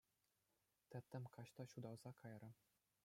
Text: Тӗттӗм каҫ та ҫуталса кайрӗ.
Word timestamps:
Тӗттӗм 0.95 1.23
каҫ 1.35 1.49
та 1.59 1.63
ҫуталса 1.75 2.11
кайрӗ. 2.23 2.49